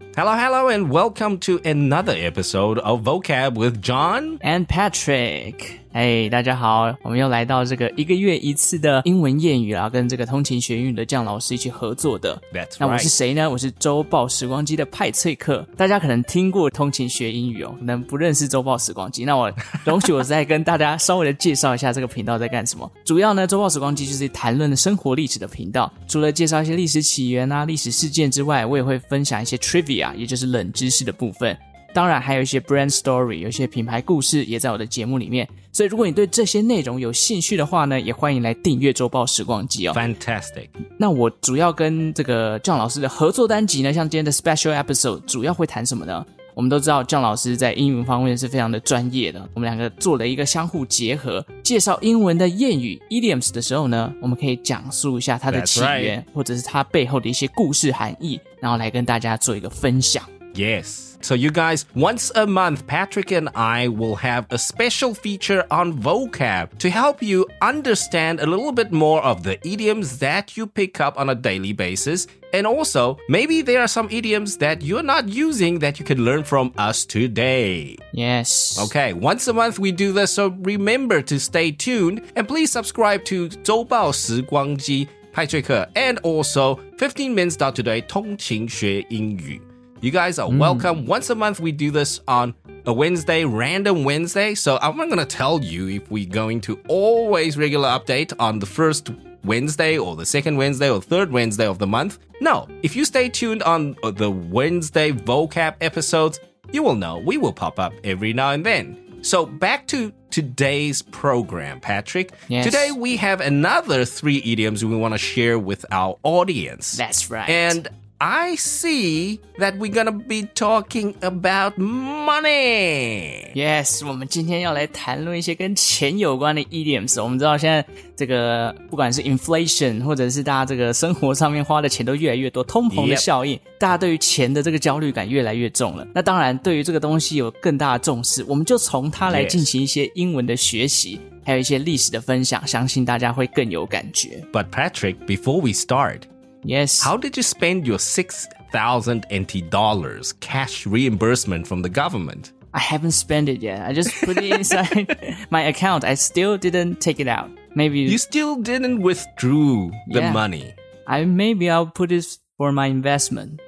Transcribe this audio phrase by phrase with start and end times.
[0.00, 4.38] Hello, hello, and welcome to another episode of Vocab with John.
[4.42, 5.80] and Patrick。
[5.92, 12.40] 哎，大家好，我们又来到这个一个月一次的英文谚语啊，跟这个通勤学英语的酱老师一起合作的。
[12.52, 13.48] That's 那我.是谁呢？
[13.48, 15.66] 我是周报时光机的派翠克。
[15.76, 19.24] 大家可能听过通勤学英语哦，可能不认识周报时光机。
[19.24, 19.50] 那我
[19.84, 22.90] 容许我再跟大家稍微的介绍一下这个频道在干什么。
[23.04, 25.90] 主要呢，周报时光机就是谈论生活历史的频道。
[26.06, 31.56] 除了介绍一些历史起源啊、历史事件之外，我也会分享一些 trivia，也就是冷知识的部分。
[31.94, 35.48] 当然，还有一些 brand story，有一些品牌故事也在我的节目里面。
[35.72, 39.94] 所以，如果你对这些内容有兴趣的话呢，也欢迎来订阅周报时光机哦。
[39.94, 40.68] Fantastic.
[40.98, 46.24] 那我主要跟这个酱老师的合作单集呢，像今天的 special episode，主要会谈什么呢？
[46.54, 60.22] 我们都知道酱老师在英文方面是非常的专业的，我们两个做了一个相互结合，介绍英文的谚语 idioms 的时候呢，我们可以讲述一下它的起源或者是它背后的一些故事含义，然后来跟大家做一个分享。
[60.57, 61.17] Yes.
[61.21, 65.93] So, you guys, once a month, Patrick and I will have a special feature on
[65.93, 70.99] vocab to help you understand a little bit more of the idioms that you pick
[70.99, 72.27] up on a daily basis.
[72.53, 76.43] And also, maybe there are some idioms that you're not using that you can learn
[76.43, 77.97] from us today.
[78.11, 82.69] Yes， Okay, once a month we do this, so remember to stay tuned and please
[82.71, 89.59] subscribe to 周报时光机派翠克 and also 15 minutes today 通勤学英语.
[90.00, 91.06] You guys are welcome.
[91.06, 92.54] Once a month we do this on
[92.86, 94.54] a Wednesday, random Wednesday.
[94.54, 98.60] So I'm not going to tell you if we're going to always regular update on
[98.60, 99.10] the first
[99.42, 102.20] Wednesday or the second Wednesday or third Wednesday of the month.
[102.40, 106.38] No, if you stay tuned on uh, the Wednesday vocab episodes,
[106.70, 108.96] you will know we will pop up every now and then.
[109.22, 112.34] So back to today's program, Patrick.
[112.46, 112.64] Yes.
[112.64, 116.96] Today we have another three idioms we want to share with our audience.
[116.96, 117.48] That's right.
[117.48, 117.88] And
[118.19, 123.51] I see that we're gonna be talking about money.
[123.53, 127.21] Yes，我们今天要来谈论一些跟钱有关的 idioms。
[127.21, 136.07] 我们知道现在这个不管是 inflation，或者是大家这个生活上面花的钱都越来越多，通膨的 Yep 效应大家对于钱的这个焦虑感越来越重了。
[136.15, 144.41] 那当然，对于这个东西有更大的重视，我们就从它来 Yes 进行一些英文的学习，还有一些历史的分享，相信大家会更有感觉。
[144.53, 146.21] But Patrick, before we start,
[146.68, 152.52] Yes，how did you spend your six thousand NT dollars cash reimbursement from the government?
[152.74, 153.80] I haven't spent it yet.
[153.88, 155.08] I just put it inside
[155.50, 156.04] my account.
[156.04, 157.48] I still didn't take it out.
[157.74, 160.32] Maybe You still didn't withdraw the Yeah.
[160.32, 160.74] money.
[161.06, 162.26] I maybe I'll put it
[162.58, 163.60] for my investment.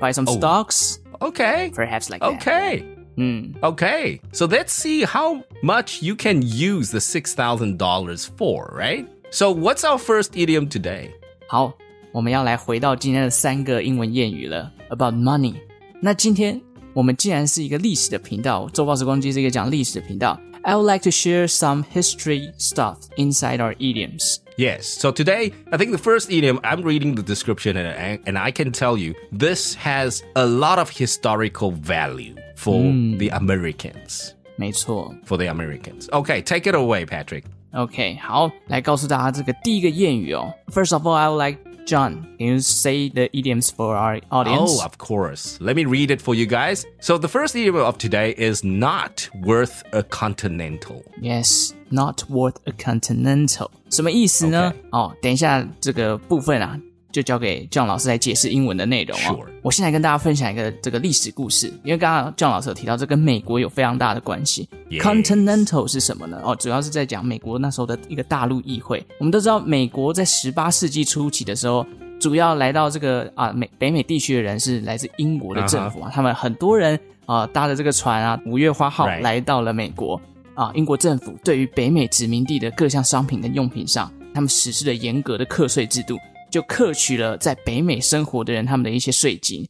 [0.00, 1.70] Buy some stocks, Okay.
[1.74, 2.32] perhaps like that.
[2.40, 2.82] Okay.
[3.18, 3.62] Mm.
[3.62, 4.20] Okay.
[4.32, 9.06] So let's see how much you can use the $6,000 for, right?
[9.30, 11.12] So what's our first idiom today?
[11.48, 11.74] 好，
[12.11, 15.53] 我们要来回到今天的三个英文谚语了，about money。
[16.01, 16.59] 那今天
[16.93, 24.37] 我们既然是一个历史的频道，周报时光机是一个讲历史的频道，I would like to share some history stuff inside our idioms.
[24.57, 24.83] Yes.
[24.83, 28.51] So today, I think the first idiom, I'm reading the description and I, and I
[28.51, 32.81] can tell you this has a lot of historical value for
[33.17, 34.31] the Americans.
[34.55, 36.07] 没错 For the Americans.
[36.09, 37.43] Okay, take it away, Patrick.
[37.73, 40.51] OK，好，来告诉大家这个第一个谚语哦。
[40.71, 44.81] First of all, I would like John, can you say the idioms for our audience?
[44.81, 45.57] Oh, of course.
[45.61, 46.85] Let me read it for you guys.
[46.99, 51.03] So the first idiom of today is not worth a continental.
[51.21, 53.69] Yes, not worth a continental。
[53.89, 56.77] 什么意思呢 OK 哦，等一下这个部分啊，
[57.12, 59.20] 就交给 John 老师来解释英文的内容哦。
[59.20, 64.68] Sure 我现在跟大家分享一个这个历史故事，因为刚刚 John 老师有提到，这跟美国有非常大的关系。
[64.92, 66.40] Continental 是什么呢？
[66.42, 69.04] 哦，主要是在讲美国那时候的一个大陆议会。
[69.18, 71.86] 我们都知道，美国在十八世纪初期的时候，
[72.18, 80.20] 主要来到这个啊美北美地区的人是来自英国的政府啊他们很多人啊搭着这个船啊五月花号来到了美国。
[80.54, 86.18] 啊，英国政府对于北美殖民地的各项商品跟用品上，他们实施了严格的课税制度，
[86.52, 89.66] 就克取了在北美生活的人他们的一些税金，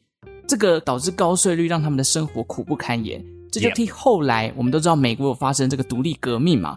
[0.49, 3.25] 这个导致高税率让他们的生活苦不堪言。
[3.53, 6.75] 这就替后来我们都知道美国有发生这个独立革命嘛，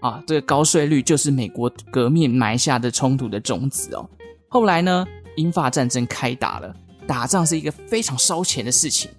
[0.00, 4.08] 啊，这个高税率就是美国革命埋下的冲突的种子哦。
[4.48, 5.04] 后来呢，
[5.36, 6.72] 英法战争开打了，
[7.04, 9.10] 打仗是一个非常烧钱的事情，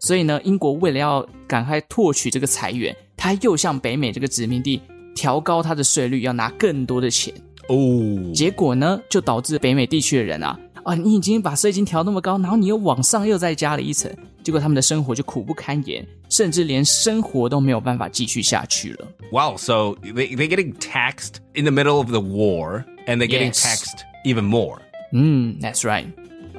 [0.00, 4.82] 所以呢，英国为了要赶快拓取这个财源，他又向北美这个殖民地
[5.14, 7.32] 调高他的税率，要拿更多的钱。
[7.69, 8.33] Oh.
[8.33, 14.11] 结果呢，就导致北美地区的人啊，啊，你已经把税金调那么高，然后你又往上又再加了一层，
[14.43, 19.07] 结果他们的生活就苦不堪言，甚至连生活都没有办法继续下去了。
[19.31, 23.53] Wow, so they, they're getting taxed in the middle of the war and they're getting
[23.53, 23.63] Yes.
[23.63, 24.79] taxed even more.
[25.13, 26.07] 嗯，That's right。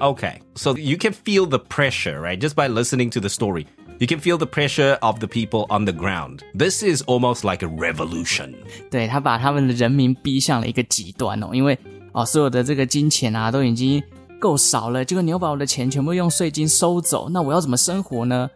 [0.01, 2.41] Okay, so you can feel the pressure, right?
[2.41, 3.67] Just by listening to the story.
[4.00, 6.40] You can feel the pressure of the people on the ground.
[6.58, 8.54] This is almost like a revolution.
[8.90, 11.78] 对他把他们的人民逼向了一个极端哦，因为
[12.14, 14.02] 哦所有的这个金钱啊都已经
[14.40, 18.50] 够少了，结果你又把我的钱全部用税金收走，那我要怎么生活呢？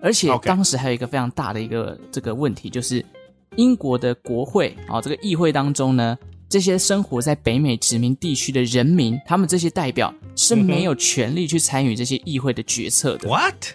[0.00, 3.04] 而且当时还有一个非常大的一个这个问题，就是
[3.56, 6.16] 英国的国会啊、哦，这个议会当中呢，
[6.48, 13.28] 这些生活在北美殖民地区的人民，他们这些代表是没有权利去参与这些议会的决策的。
[13.28, 13.74] What?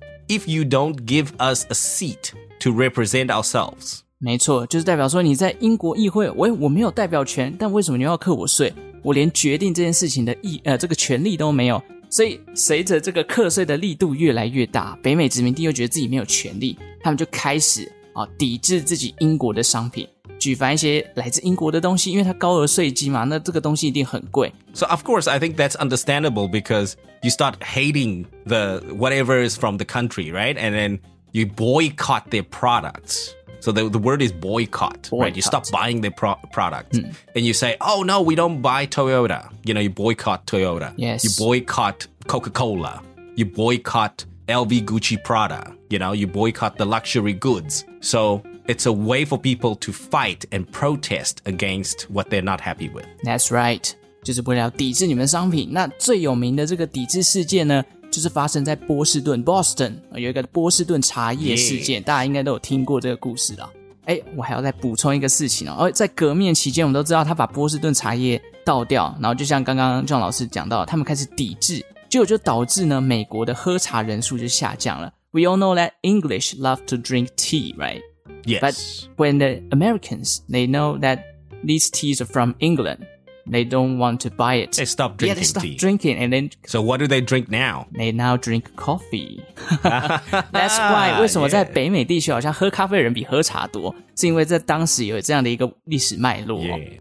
[0.31, 2.31] if you don't give us a seat
[2.61, 3.99] to represent ourselves.
[4.17, 8.73] 没错，就是代表说你在英国议会，我我没有代表权，但为什么你要课我税？
[9.03, 11.81] 我连决定这件事情的意呃这个权利都没有。
[12.09, 20.07] 所以随着这个课税的力度越来越大，北美殖民地又觉得自己没有权利，他们就开始啊抵制自己英国的商品，
[20.40, 24.52] 举凡一些来自英国的东西，因为它高额税金嘛，那这个东西一定很贵。
[24.74, 29.78] So of course, I think that's understandable because you start hating the whatever is from
[29.78, 30.56] the country, right?
[30.58, 30.98] And then
[31.32, 33.30] you boycott their products.
[33.60, 35.34] So the, the word is boycott, right?
[35.34, 39.48] You stop buying their pro- products and you say, "Oh no, we don't buy Toyota."
[39.64, 40.92] You know, you boycott Toyota.
[40.96, 41.24] Yes.
[41.24, 43.02] You boycott Coca-Cola.
[43.34, 45.72] You boycott LV, Gucci, Prada.
[45.90, 47.84] You know, you boycott the luxury goods.
[48.00, 52.90] So it's a way for people to fight and protest against what they're not happy
[52.92, 53.06] with.
[53.24, 53.90] That's right，
[54.22, 55.68] 就是为了要抵制你们的商品。
[55.72, 63.70] 那最有名的这个抵制事件呢，就是发生在波士顿 （Boston） 呃有一个波士顿茶叶事件大家应该都有听过这个故事啦。
[64.04, 75.12] 哎，我还要再补充一个事情哦，而在革命期间，我们都知道他把波士顿茶叶倒掉，然后就像刚刚 John 老师讲到，他们开始抵制，结果就导致呢美国的喝茶人数就下降了。
[75.32, 78.00] We all know that English love to drink tea, right?
[78.44, 78.60] Yes.
[78.60, 78.74] But
[79.16, 81.20] when the Americans they know that
[81.64, 83.06] these teas are from England,
[83.48, 84.72] they don't want to buy it.
[84.72, 85.76] They stop yeah, drinking they stop tea.
[85.76, 87.86] drinking, and then So what do they drink now?
[87.92, 89.40] they now drink coffee.
[89.82, 96.62] That's why 为什么在北美地区好像喝咖啡的人比喝茶多，是因为在当时有这样的一个历史脉络、哦。
[96.62, 97.00] Yeah.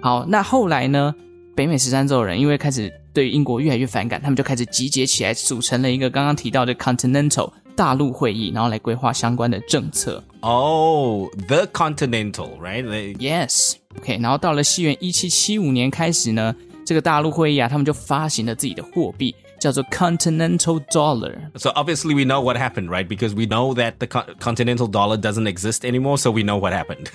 [0.00, 1.14] 好，那后来呢？
[1.54, 10.23] 北美十三州人因为开始对英国越来越反感，他们就开始集结起来，组成了一个刚刚提到的 Continental 大陆会议，然后来规划相关的政策。
[10.41, 12.83] Oh, the Continental, right?
[12.83, 21.35] They- Yes，OK，、然后到了西元一七七五年开始呢，这个大陆会议啊，他们就发行了自己的货币，叫做 Continental Dollar。
[21.57, 23.07] So obviously we know what happened, right?
[23.07, 26.73] Because we know that the con- Continental dollar doesn't exist anymore, so we know what
[26.73, 27.09] happened.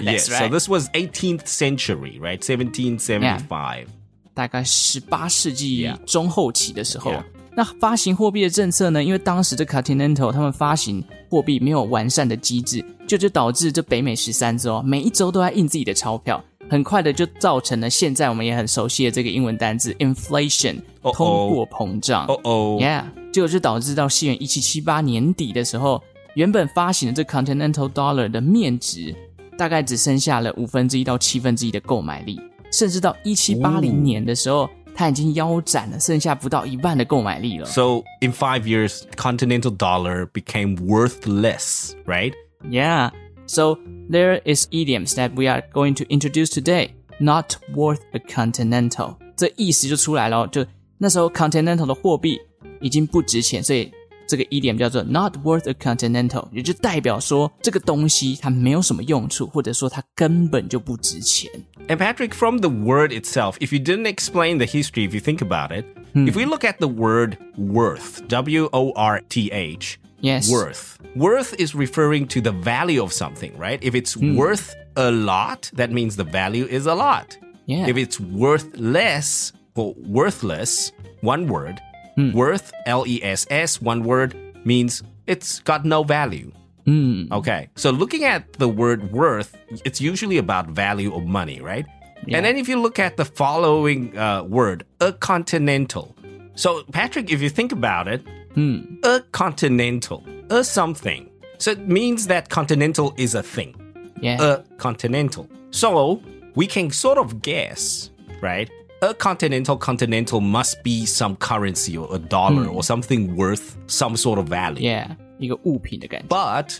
[0.00, 0.26] yes.
[0.26, 0.50] So right.
[0.52, 2.40] this was 18th century, right?
[2.40, 3.86] 1775.
[4.32, 7.24] 大概十八世纪中后期的时候 Yeah.
[7.54, 9.02] 那发行货币的政策呢？
[9.02, 22.26] 因为当时这 Continental 他们发行货币没有完善的机制，就就导致这北美十三州每一州都在印自己的钞票，很快的就造成了现在我们也很熟悉的这个英文单字 inflation，通货膨胀。
[22.28, 22.80] Uh oh.
[22.80, 26.02] Yeah，结果就导致到西元一七七八年底的时候，
[26.34, 29.14] 原本发行的这 Continental Dollar 的面值
[29.58, 32.40] 大概只剩下了五分之一到七分之一的购买力，
[32.72, 37.65] 甚至到一七八零年的时候，它已经腰斩了，剩下不到一半的购买力了。
[37.65, 42.33] So in five years, Continental dollar became worthless, right?
[42.63, 43.11] Yeah.
[43.45, 43.77] So
[44.09, 46.91] there is idioms that we are going to introduce today.
[47.19, 49.17] Not worth a continental.
[49.35, 50.65] 这意思就出来了，就
[50.97, 52.39] 那时候 continental 的货币
[52.81, 53.91] 已经不值钱，所以
[54.29, 61.51] 这个 idiom 叫做 not worth a continental，也就代表说这个东西它没有什么用处，或者说它根本就不值钱。
[61.87, 65.41] And Patrick, from the word itself, if you didn't explain the history, if you think
[65.41, 65.85] about it,
[66.15, 70.49] if we look at the word worth, W O R T H, Yes.
[70.49, 73.79] worth, worth is referring to the value of something, right?
[73.83, 77.37] If it's worth a lot, that means the value is a lot.
[77.67, 77.87] Yeah.
[77.87, 81.79] If it's worth less or worthless, one word,
[82.20, 82.36] Hmm.
[82.36, 84.34] worth, L E S S, one word
[84.64, 86.52] means it's got no value.
[86.84, 87.32] Hmm.
[87.32, 87.68] Okay.
[87.76, 91.86] So looking at the word worth, it's usually about value of money, right?
[92.28, 96.14] And then if you look at the following uh, word, a continental.
[96.54, 98.20] So, Patrick, if you think about it,
[98.54, 98.80] hmm.
[99.02, 101.30] a continental, a something.
[101.58, 103.74] So it means that continental is a thing,
[104.20, 104.42] Yeah.
[104.42, 105.48] a continental.
[105.70, 106.22] So
[106.54, 108.10] we can sort of guess,
[108.42, 108.70] right?
[109.01, 114.39] a continental continental must be some currency or a dollar or something worth some sort
[114.39, 114.81] of value.
[114.81, 116.27] Yeah，一个物品的感觉。
[116.27, 116.79] But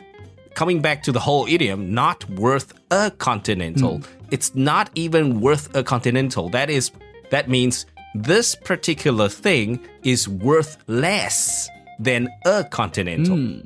[0.56, 4.02] coming back to the whole idiom, not worth a continental.
[4.32, 6.50] It's not even worth a continental.
[6.50, 6.92] That is
[7.30, 11.68] that means this particular thing is worth less
[12.00, 13.62] than a continental.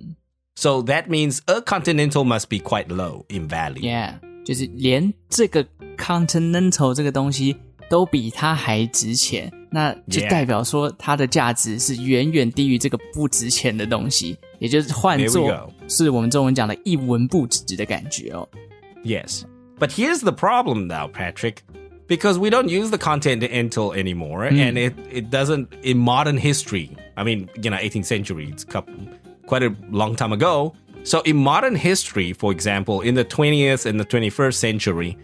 [0.56, 3.84] So that means a continental must be quite low in value.
[3.84, 5.66] Yeah，就是连这个
[5.98, 7.56] continental 这个东西
[7.95, 18.49] 都比它还值钱，那就代表说它的价值是远远低于这个不值钱的东西，也就是换作是我们中文讲的一文不值的感觉哦。
[19.05, 19.45] Yes,
[19.79, 21.59] but here's the problem now, Patrick.
[22.07, 24.59] because we don't use the continental anymore, mm.
[24.59, 26.91] and it, it doesn't in modern history.
[27.17, 30.75] I mean, you know, 18th century, it's quite a long time ago.
[31.05, 35.19] So in modern history, for example, in the 20th and the 21st century,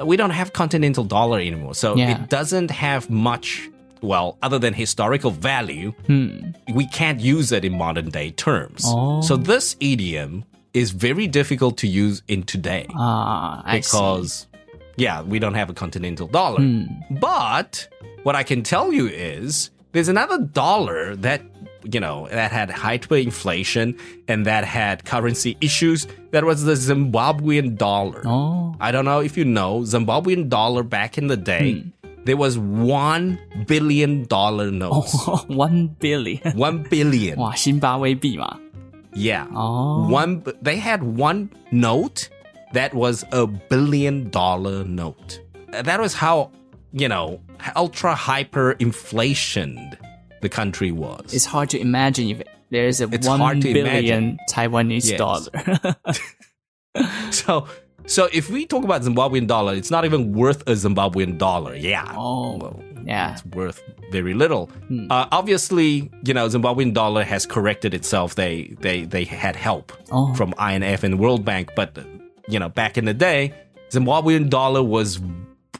[0.00, 1.74] we don't have continental dollar anymore.
[1.74, 2.10] So Yeah.
[2.22, 3.68] it doesn't have much,
[4.02, 5.92] well, other than historical value.
[6.08, 8.82] We can't use it in modern day terms.
[8.86, 9.20] Oh.
[9.22, 14.46] So this idiom is very difficult to use in today Ah, because
[14.96, 16.60] yeah we don't have a continental dollar
[17.10, 17.88] but
[18.24, 21.40] what i can tell you is there's another dollar that
[21.83, 28.21] you know that had hyperinflation and that had currency issues that was the zimbabwean dollar
[28.25, 28.75] Oh.
[28.79, 31.83] i don't know if you know zimbabwean dollar back in the day
[32.25, 35.15] there was one billion dollar notes
[35.47, 38.59] One billion， one billion 哇，辛巴威币嘛。
[39.15, 40.07] yeah Oh.
[40.09, 42.29] one they had one note
[42.73, 45.39] that was a billion dollar note
[45.71, 46.51] that was how
[46.93, 47.39] you know
[47.75, 49.97] ultra hyper inflationed
[50.44, 52.38] the country was It's hard to imagine if
[52.70, 55.18] there is a It's one billion Taiwanese Yes.
[55.24, 55.50] dollar.
[57.30, 57.66] so
[58.06, 62.12] so if we talk about zimbabwean dollar it's not even worth a zimbabwean dollar yeah
[62.16, 63.32] oh, well yeah.
[63.32, 64.70] it's worth very little.
[65.10, 68.34] Uh, obviously, you know, Zimbabwean dollar has corrected itself.
[68.36, 70.32] They they they had help Oh.
[70.34, 71.98] from IMF and World Bank, but
[72.48, 73.52] you know, back in the day,
[73.90, 75.20] Zimbabwean dollar was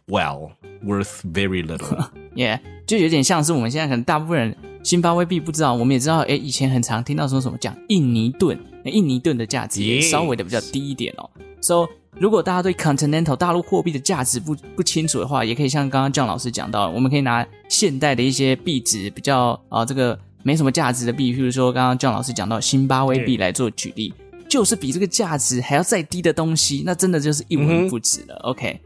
[0.09, 0.53] well
[0.85, 2.09] worth very little.
[2.35, 11.31] Yeah，就有点像是我们现在可能大部分人新巴威币不知道，我们也知道，诶，以前很常听到说什么讲印尼盾，那印尼盾的价值也稍微的比较低一点哦。
[11.61, 11.87] So
[12.19, 24.13] 如果大家对 continental 大陆货币的价值不不清楚的话，也可以像刚刚姜老师讲到，我们可以拿现代的一些币值比较啊、这个没什么价值的币，譬如说刚刚姜老师讲到新巴威币来做举例，
[24.49, 28.35] 就是比这个价值还要再低的东西，那真的就是一文不值了。
[28.43, 28.81] OK，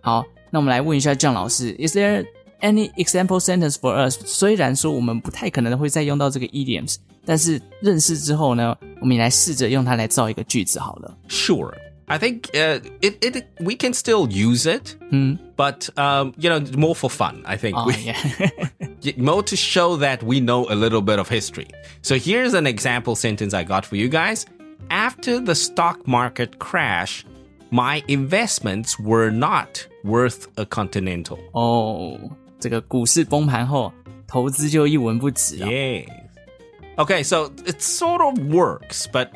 [0.00, 2.25] 好，那我们来问一下姜老师，Is there
[2.61, 4.17] any example sentence for us？
[4.25, 6.95] 虽然说我们不太可能会再用到这个 idioms，
[7.25, 11.17] 但是认识之后呢，我们也来试着用它来造一个句子好了。
[11.27, 11.73] sure.
[12.07, 15.37] I think uh, it, it we can still use it, Hmm.
[15.55, 17.43] but um, you know, more for fun.
[17.45, 18.17] I think Oh, we, yeah.
[19.03, 21.67] y- more to show that we know a little bit of history.
[22.01, 24.47] So here's an example sentence I got for you guys.
[24.89, 27.23] After the stock market crash,
[27.69, 31.39] my investments were not worth a continental.
[31.53, 32.19] 哦，
[32.59, 33.93] 这个股市崩盘后，
[34.27, 35.67] 投资就一文不值了。
[35.67, 36.07] Yes.
[36.97, 39.29] Okay, so it sort of works, but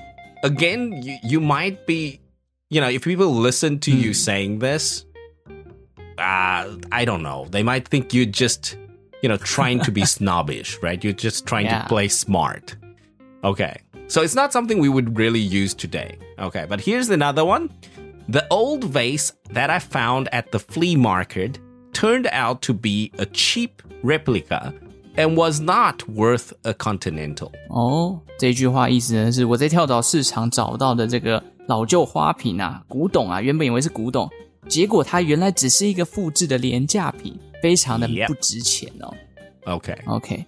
[0.44, 2.20] again, you, you might be,
[2.70, 5.06] you know, if people listen to you saying this,
[6.18, 7.48] uh, I don't know.
[7.50, 8.75] They might think you're just,
[9.22, 11.02] you know, trying to be snobbish, right?
[11.02, 11.84] You're just trying Yeah.
[11.84, 12.75] to play smart.
[13.46, 13.78] Okay.
[14.08, 16.18] So it's not something we would really use today.
[16.38, 17.70] Okay, but here's another one.
[18.30, 21.56] The old vase that I found at the flea market
[21.94, 24.74] turned out to be a cheap replica
[25.16, 27.52] and was not worth a continental.
[27.70, 34.30] 哦，这句话意思呢是我在跳蚤市场找到的这个老旧花瓶啊，古董啊，原本以为是古董，
[34.68, 39.13] 结果它原来只是一个复制的廉价品，非常的 Yep 不值钱哦。
[39.66, 39.98] Okay.
[40.08, 40.46] OK，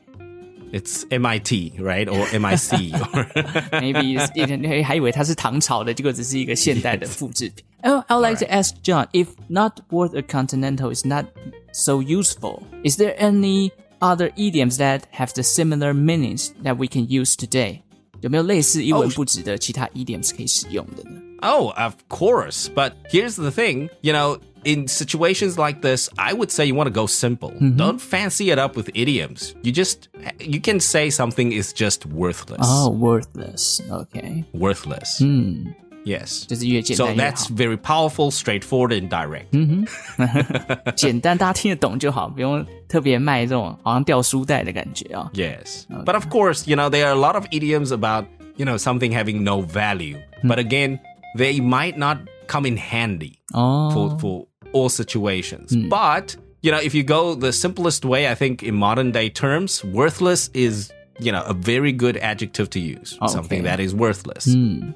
[0.74, 2.08] It's MIT, right?
[2.08, 2.92] Or MIC.
[2.92, 3.26] or
[3.80, 7.64] maybe it's- it- 还以为它是唐朝的，结果只是一个现代的复制品。
[7.84, 11.26] Oh, I'd like to ask John, if not worth a continental is not
[11.72, 17.06] so useful, is there any other idioms that have the similar meanings that we can
[17.08, 17.82] use today?
[18.22, 21.22] 有没有类似一文不值的其他 idioms 可以使用的呢？
[21.44, 22.68] oh, of course.
[22.74, 26.88] But here's the thing, you know, in situations like this, I would say you want
[26.92, 27.52] to go simple.
[27.60, 29.54] Don't fancy it up with idioms.
[29.62, 30.08] You just
[30.40, 32.62] you can say something is just worthless.
[32.64, 33.80] Oh, worthless.
[33.92, 35.22] OK， Worthless.
[35.24, 35.76] 嗯，
[36.06, 36.46] Yes.
[36.46, 40.94] 就是越简 So 单越 that's 好， very powerful, straightforward, and direct.
[40.96, 45.32] 简单大家听得懂就好，不用特别卖这种好像掉书袋的感觉啊。
[45.34, 45.86] Yes.
[46.06, 48.26] But of course, you know, there are a lot of idioms about,
[48.56, 50.18] you know, something having no value.
[50.44, 51.00] But again,
[51.36, 53.92] they might not come in handy Oh.
[53.92, 55.76] for, for all situations.
[55.90, 59.84] But you know, if you go the simplest way, I think in modern day terms,
[59.84, 63.18] worthless is, you know, a very good adjective to use.
[63.28, 64.48] Something that is worthless.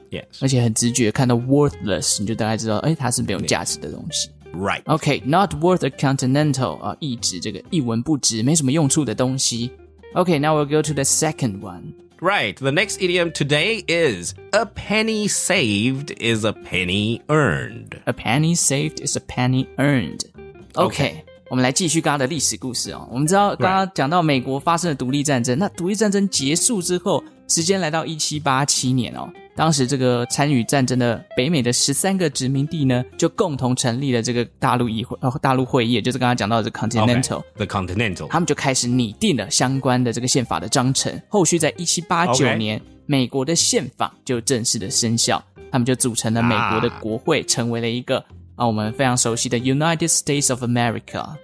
[0.10, 0.42] Yes.
[0.42, 4.30] 而且很直觉看到 worthless，你就大概知道，哎，它是没有价值的东西。
[4.54, 4.82] Right.
[4.86, 9.72] OK，not、worth a continental 啊，意指这个一文不值、没什么用处的东西。
[10.14, 11.94] OK，now、we'll go to the second one。
[12.20, 12.56] Right.
[12.56, 18.02] The next idiom today is a penny saved is a penny earned.
[18.06, 20.26] A penny saved is a penny earned.
[20.76, 21.24] OK，,
[21.55, 23.09] 我们来继续刚刚的历史故事哦。
[23.13, 29.33] 我们知道刚刚讲到美国发生了独立战争，那独立战争结束之后，时间来到一七八七年哦。
[29.55, 37.45] 当时这个参与战争的北美的十三个殖民地呢，就共同成立了这个大陆议会，呃，大陆会议，也就是刚刚讲到的这个 Continental。
[37.55, 38.27] The Continental.
[38.27, 41.23] 他们就开始拟定了相关的这个宪法的章程。
[41.29, 48.19] 后续在一七八九年美国的宪法就正式的生效，他们就组成了美国的国会，成为了一个
[48.57, 51.37] 啊我们非常熟悉的 United States of America。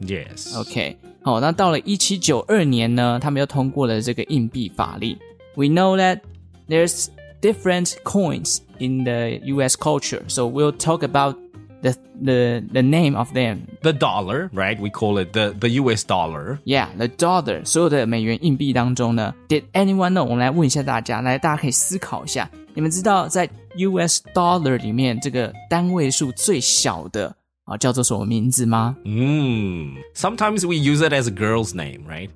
[0.00, 0.58] Yes.
[0.58, 5.16] OK，好，那到了一七九二年呢，他们又通过了这个硬币法令。
[5.54, 6.20] We know that
[6.68, 7.06] there's
[7.40, 9.76] different coins in the U.S.
[9.76, 11.36] culture, so we'll talk about
[11.82, 13.60] the the the name of them.
[13.82, 14.80] The dollar, right?
[14.80, 16.58] We call it the, the US dollar.
[16.64, 20.24] Yeah, the dollar，所有的美元硬币当中呢，Did anyone know？
[20.24, 27.34] 我们来问一下大家，来，大家可以思考一下，你们知道在 US dollar 里面这个单位数最小的
[27.66, 28.96] 啊叫做什么名字吗？
[29.04, 29.96] Mm.
[30.14, 32.28] Sometimes we use it as a girl's name, right?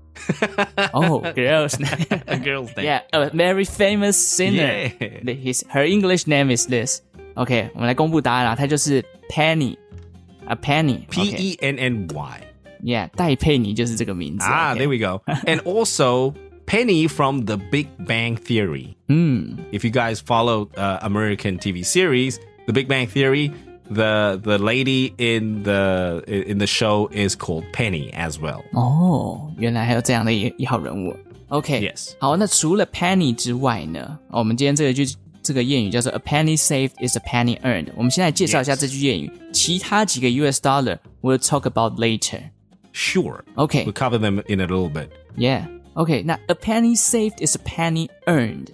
[0.93, 1.75] 哦、girls
[2.26, 2.85] A girl's name.
[2.87, 4.91] Yeah, a very famous singer.
[4.99, 5.21] Yeah.
[5.25, 7.00] The- His her English name is this.
[7.35, 11.00] OK，我们来公布答案啦，它就是 Penny，a penny。
[11.11, 12.41] P E N N Y.
[12.83, 14.45] Yeah，戴佩妮就是这个名字。
[14.47, 15.23] Ah, OK there we go.
[15.47, 16.35] and also
[16.67, 18.95] Penny from The Big Bang Theory.
[19.09, 23.50] 嗯 If you guys follow uh, American TV series, The Big Bang Theory,
[23.91, 28.62] the the lady in the in the show is called Penny as well.
[28.73, 31.17] 哦，原来还有这样的一一号人物。
[31.49, 34.19] OK， Yes 好，那除了 penny 之外呢？
[34.31, 35.07] 哦我们今天这个句
[35.43, 37.89] 这个谚语叫做 "A penny saved is a penny earned"。
[37.97, 39.30] 我们先来介绍一下 Yes 这句谚语。
[39.52, 42.41] 其他几个 US dollar we'll talk about later。
[42.93, 43.43] Sure.
[43.54, 45.09] OK， We'll cover them in a little bit.
[45.37, 45.67] Yeah.
[45.95, 48.69] OK，那 a penny saved is a penny earned。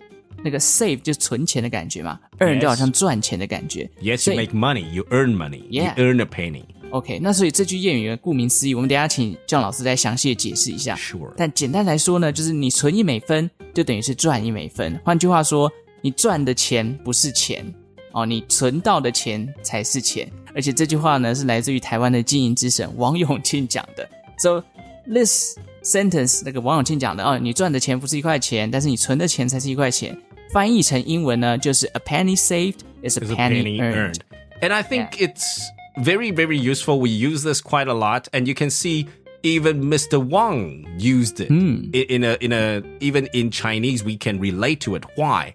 [0.48, 3.90] 那个 save 就是存钱的感觉嘛 earn 就好像赚钱的感觉。
[4.02, 6.64] Yes, you make money, you earn money, you earn a penny.
[6.92, 10.96] OK，那所以这句谚语呢，顾名思义，我们等一下请姜老师再详细的解释一下。
[10.96, 11.34] Sure.
[11.36, 14.98] 但简单来说呢，就是你存一美分，就等于是赚一美分。
[15.04, 15.70] 换句话说，
[16.02, 17.66] 你赚的钱不是钱
[18.14, 20.32] 哦，你存到的钱才是钱。
[20.56, 24.10] 而且这句话呢，是来自于台湾的经营之神王永庆讲的。
[24.40, 24.64] So
[25.06, 30.18] this sentence，那个王永庆讲的哦，你赚的钱不是一块钱，但是你存的钱才是一块钱。
[30.53, 33.95] 翻译成英文呢，就是 a penny saved is a is a penny, penny earned.
[33.95, 34.21] earned.
[34.61, 35.61] And I think it's
[35.97, 37.01] very, very useful.
[37.01, 39.07] We use this quite a lot, and you can see
[39.43, 40.19] even Mr.
[40.25, 41.91] Wang used it Hmm.
[41.93, 44.05] I- in a in a even in Chinese.
[44.05, 45.05] We can relate to it.
[45.17, 45.53] Why?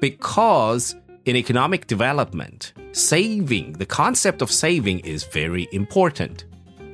[0.00, 6.44] Because in economic development, saving the concept of saving is very important.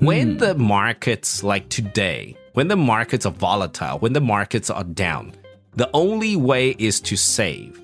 [0.01, 5.33] When the markets like today, when the markets are volatile, when the markets are down,
[5.80, 7.80] the only way is to save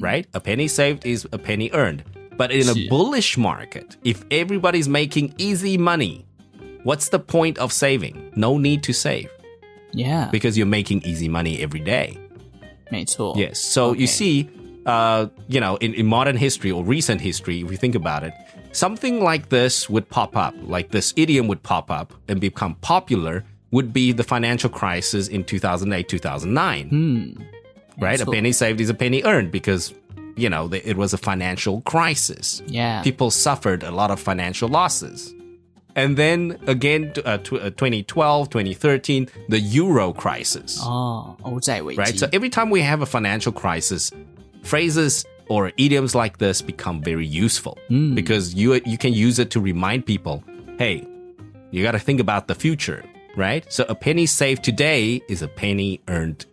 [0.00, 0.26] right?
[0.34, 2.04] A penny saved is a penny earned.
[2.36, 6.26] But in a bullish market, if everybody's making easy money,
[6.84, 8.14] what's the point of saving?
[8.36, 9.28] No need to save
[9.92, 12.18] Yeah，because you're making easy money every day.
[12.90, 13.34] 没错。
[13.36, 13.58] Yes.
[13.58, 14.00] So Okay.
[14.00, 14.48] you see,
[14.84, 18.34] uh, you know, in, in modern history or recent history, if you think about it,
[18.72, 23.44] something like this would pop up, like this idiom would pop up and become popular,
[23.70, 26.88] would be the financial crisis in 2008, 2009.
[26.88, 27.42] Hmm.
[27.98, 28.18] Right?
[28.18, 29.94] So, a penny saved is a penny earned because,
[30.36, 32.62] you know, it was a financial crisis.
[32.66, 33.02] Yeah.
[33.02, 35.34] People suffered a lot of financial losses.
[35.96, 40.78] And then again, uh, t- uh, 2012, uh, 2013, the euro crisis.
[40.80, 41.36] Oh,
[41.96, 42.18] right?
[42.18, 44.10] So every time we have a financial crisis,
[44.62, 48.14] phrases or idioms like this become very useful mm.
[48.14, 50.44] because you, you can use it to remind people
[50.78, 51.06] hey,
[51.72, 53.04] you got to think about the future.
[53.40, 53.64] Right?
[53.70, 56.44] So a penny saved today is a penny earned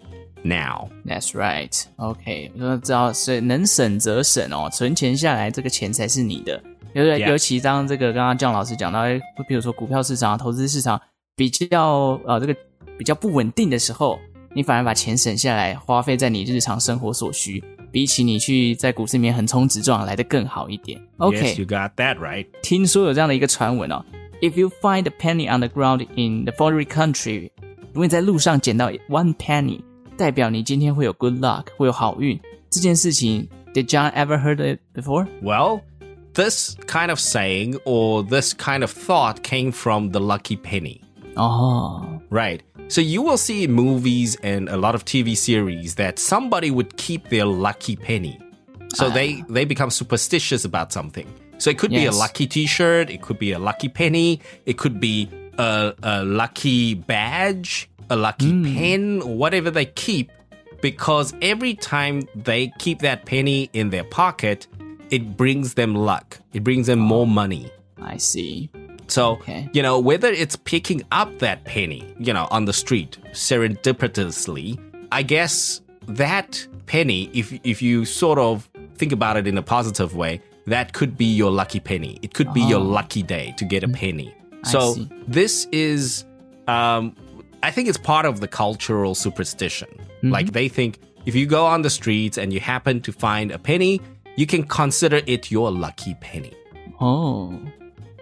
[0.43, 0.89] now.
[1.05, 1.83] That's right.
[1.97, 6.63] OK，我说知道是能省则省哦，存钱下来，这个钱才是你的。
[6.93, 7.29] 尤 Yeah.
[7.29, 10.99] 尤其当这个刚刚姜老师讲到，哎，比如说股票市场、投资市场
[11.35, 12.55] 比较呃这个
[12.97, 14.17] 比较不稳定的时候，
[14.55, 20.99] 你反而把钱省下来，花费在你日常生活所需，比起你去在股市里面横冲直撞来的更好一点。
[21.17, 22.47] OK，Yes, you got that right.
[22.63, 24.03] 听说有这样的一个传闻哦
[24.40, 27.50] ，If you find a penny on the ground in the foreign country，
[27.92, 29.80] 如果你在路上捡到 one penny，
[30.16, 32.40] 代表你今天会有 good luck，会有好运。
[32.70, 35.26] 这件事情，Did John ever heard it before？
[35.42, 35.80] Well,
[36.34, 41.00] this kind of saying or this kind of thought came from the lucky penny.
[41.34, 42.60] 哦， Right.
[42.88, 46.96] So you will see in movies and a lot of TV series that somebody would
[46.96, 48.38] keep their lucky penny.
[48.94, 51.26] So they they become superstitious about something.
[51.57, 54.99] So it could be a lucky T-shirt, it could be a lucky penny, it could
[54.99, 58.75] be a, a lucky badge, a lucky hmm.
[58.75, 60.31] pen, whatever they keep,
[60.81, 64.67] because every time they keep that penny in their pocket,
[65.09, 66.37] it brings them luck.
[66.53, 67.71] It brings them oh, more money.
[68.01, 68.69] I see.
[69.07, 69.69] So, Okay.
[69.73, 74.77] you know, whether it's picking up that penny, you know, on the street serendipitously,
[75.11, 80.15] I guess that penny, if if you sort of think about it in a positive
[80.15, 82.18] way, that could be your lucky penny.
[82.22, 84.32] It could be your lucky day to get a penny.
[84.64, 85.08] So see.
[85.26, 86.24] this is
[86.68, 87.14] um
[87.62, 89.88] I think it's part of the cultural superstition.
[90.22, 93.58] Like they think if you go on the streets and you happen to find a
[93.58, 94.00] penny,
[94.36, 96.52] you can consider it your lucky penny.
[96.98, 97.52] 哦，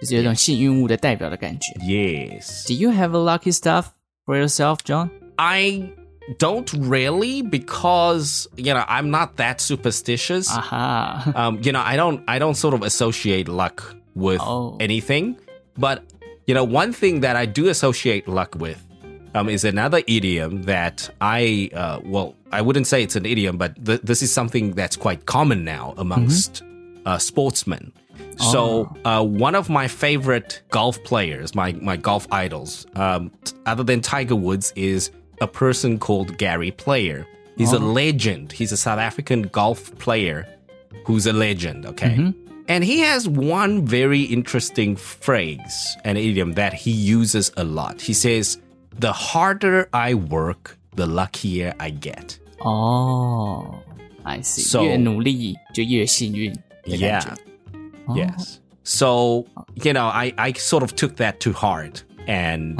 [0.00, 1.72] 就是有一种幸运物的代表的感觉。
[1.80, 2.66] Yes.
[2.66, 3.88] Do you have a lucky stuff
[4.24, 5.10] for yourself, John?
[5.36, 5.90] I
[6.37, 10.49] don't really because you know I'm not that superstitious.
[10.49, 14.77] 啊哈，Um, you know I don't I don't sort of associate luck with Oh.
[14.79, 15.35] anything.
[15.77, 16.03] But
[16.47, 18.79] you know one thing that I do associate luck with
[19.35, 23.75] um, is another idiom that I uh, well I wouldn't say it's an idiom, but
[23.85, 26.63] th- this is something that's quite common now amongst
[27.05, 27.91] uh, sportsmen.
[28.37, 33.83] So uh, one of my favorite golf players, my my golf idols, um, t- other
[33.83, 37.26] than Tiger Woods, is a person called Gary Player.
[37.56, 38.52] He's a legend.
[38.52, 40.46] He's a South African golf player
[41.04, 41.84] who's a legend.
[41.86, 42.32] Okay.
[42.68, 48.00] And he has one very interesting phrase, an idiom that he uses a lot.
[48.00, 48.58] He says,
[48.98, 52.38] The harder I work, the luckier I get.
[52.60, 53.80] 哦，
[54.24, 56.52] I see， So- 越努力就越幸运
[56.84, 57.34] 的感觉
[58.14, 58.58] Yeah.。Yes.
[58.84, 59.44] So,
[59.74, 62.02] you know, I, I sort of took that to heart.
[62.26, 62.76] And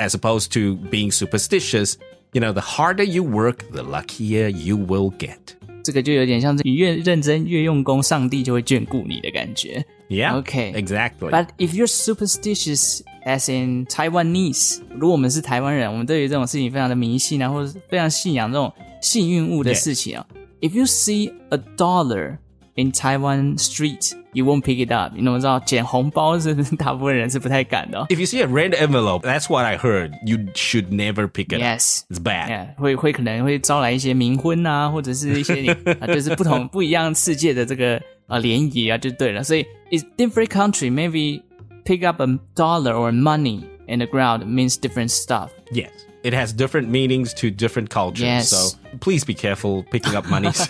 [0.00, 1.94] as opposed to being superstitious,
[2.32, 5.38] you know, the harder you work, the luckier you will get.
[5.82, 9.84] 这个就有点像是你越认真越用功，上帝就会眷顾你的感觉。
[10.08, 10.42] Yeah.
[10.42, 10.72] Okay.
[10.72, 11.30] Exactly.
[11.30, 20.26] But if you're superstitious, as in Taiwanese，如果我们是台湾人，我们对于这种事情非常的迷信啊，或者是非常信仰这种幸运物的事情啊。
[20.60, 22.38] If you see a dollar
[22.76, 25.12] in Taiwan street, you won't pick it up。
[25.16, 28.06] 你怎么 知道捡红包是大部分人是不太敢的、哦。
[28.10, 30.12] if you see a red envelope, that's what I heard.
[30.26, 31.62] You should never pick it up.
[31.62, 32.02] Yes.
[32.10, 32.48] It's bad.
[32.50, 35.68] Yeah, 会会可能会招来一些冥婚啊，或者是一些你
[36.00, 39.42] 啊，就是不同不一样世界的这个啊联谊啊，就对了。
[39.42, 41.40] 所以，is different country maybe
[41.84, 45.48] pick up a dollar or money in the ground means different stuff.
[45.72, 45.88] Yes.
[46.22, 48.22] It has different meanings to different cultures.
[48.22, 48.48] Yes.
[48.48, 50.66] So please be careful picking up monies.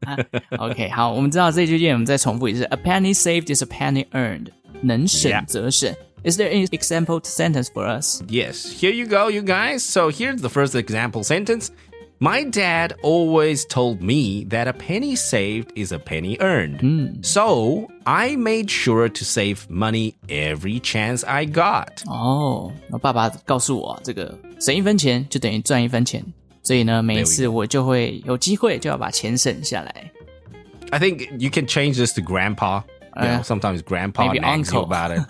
[0.57, 4.47] OK，好，我们知道这句谚语，我们再重复一次：A penny saved is a penny earned，
[4.81, 5.45] 能省 Yeah.
[5.45, 5.95] 则省。
[6.23, 8.21] Is there any example sentence for us?
[8.27, 8.73] yes.
[8.77, 9.79] Here you go, you guys.
[9.79, 11.69] So here's the first example sentence.
[12.21, 17.25] My dad always told me that a penny saved is a penny earned.
[17.25, 22.03] So I made sure to save money every chance I got.
[22.07, 26.21] 哦，我爸爸告诉我，这个省一分钱就等于赚一分钱，
[26.61, 30.11] 所以呢，每一次我就会有机会就要把钱省下来。
[30.91, 32.83] I think you can change this to grandpa.
[33.15, 34.83] You know, Uh, sometimes grandpa maybe nags you uncle.
[34.83, 35.21] about it.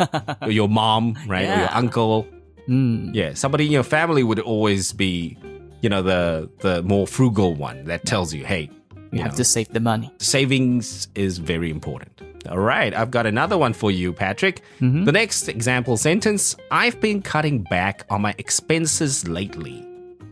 [0.42, 1.48] or your mom, right?
[1.48, 1.80] Or your Yeah.
[1.80, 2.26] uncle.
[2.68, 5.38] 嗯， Yeah, somebody in your family would always be,
[5.84, 8.70] you know, the the more frugal one that tells you, hey,
[9.12, 10.12] You you have know, to save the money.
[10.20, 12.12] savings is very important.
[12.50, 14.62] All right, I've got another one for you, Patrick.
[14.80, 19.84] The next example sentence I've been cutting back on my expenses lately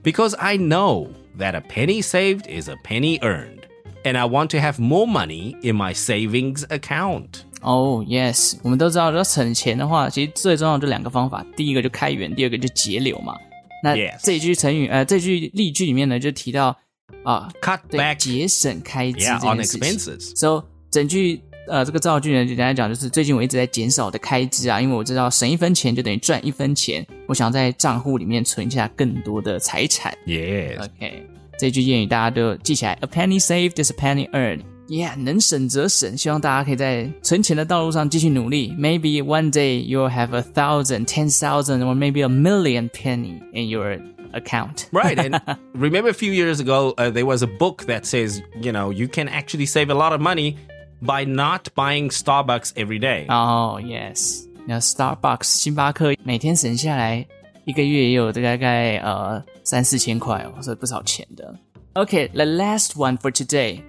[0.03, 3.67] because I know that a penny saved is a penny earned,
[4.05, 7.43] and I want to have more money in my savings account.
[7.61, 13.35] 哦、y e s 我们都知道，要省钱的话，其实最重要的就两个方法，第一个就开源，第二个就节流嘛。
[13.82, 16.76] 那这一句成语，呃，这句例句里面呢，就提到
[17.24, 19.80] 啊，Cut 对，back 节省开支件事情。
[19.80, 20.36] expenses.
[20.36, 30.16] So 整句呃这个造句呢，简单来讲就是最近我一直在减少我的开支啊，因为我知道省一分钱就等于赚一分钱，我想在账户里面存下更多的财产。
[30.26, 30.78] Yes.
[30.82, 31.26] OK，
[31.58, 34.71] 这句谚语大家都记起来：A penny saved is a penny earned。
[34.87, 38.73] Yeah，能省则省，希望大家可以在存钱的道路上继续努力。
[38.79, 43.99] Maybe one day you'll have a thousand, ten thousand, or maybe a million penny in your
[44.31, 44.85] account.
[44.93, 45.17] Right.
[45.17, 45.41] And
[45.73, 49.09] remember a few years ago, uh, there was a book that says, you know, you
[49.09, 50.55] can actually save a lot of money
[51.01, 53.25] by not buying Starbucks every day.
[53.27, 57.25] 哦、y e s 那 Starbucks 星巴克每天省下来
[57.65, 61.53] 一个月也有大概呃三四千块哦，所以不少钱的。
[61.93, 63.81] Okay, the last one for today.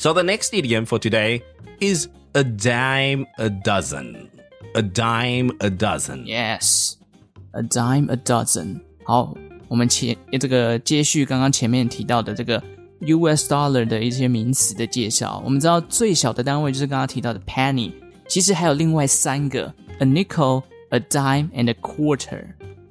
[0.00, 1.42] So the next idiom for today
[1.80, 4.28] is a dime a dozen.
[4.74, 6.26] A dime a dozen.
[6.26, 6.96] Yes,
[7.52, 8.80] a dime a dozen。
[9.04, 9.34] 好，
[9.68, 12.62] 我们前这个接续刚刚前面提到的这个
[13.00, 13.52] U.S.
[13.52, 15.40] dollar 的一些名词的介绍。
[15.44, 17.92] 我们知道最小的单位就是刚刚提到的 penny，
[18.28, 22.44] 其实还有另外三个 a nickel, a dime and a quarter。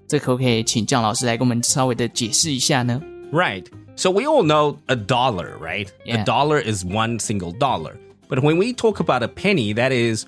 [0.07, 2.99] 这可不可以请姜老师来跟我们稍微的解释一下呢？
[3.32, 3.68] Right.
[3.94, 5.92] So we all know a dollar, right?
[6.04, 6.22] Yeah.
[6.22, 7.98] A dollar is one single dollar.
[8.28, 10.26] But when we talk about a penny, that is,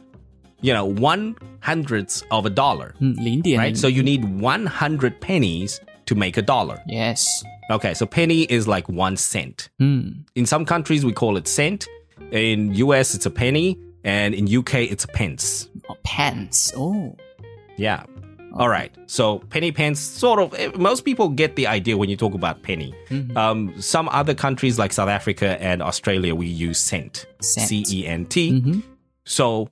[0.61, 2.95] you know, one hundredths of a dollar.
[2.99, 3.15] Hmm,
[3.57, 3.77] right?
[3.77, 6.83] So you need 100 pennies to make a dollar.
[6.87, 7.45] Yes.
[7.71, 9.71] Okay, so penny is like one cent.
[9.81, 10.25] Mm.
[10.35, 11.89] In some countries, we call it cent.
[12.33, 13.79] In US, it's a penny.
[14.05, 15.69] And in UK, it's pence.
[15.89, 16.73] Oh, pence.
[16.77, 17.17] Oh.
[17.77, 18.05] Yeah.
[18.55, 18.93] All right.
[19.07, 20.53] So penny pence, sort of.
[20.55, 22.93] eh, Most people get the idea when you talk about penny.
[23.37, 27.27] Um, some other countries like South Africa and Australia, we use cent.
[27.41, 28.83] C E N T.
[29.25, 29.69] So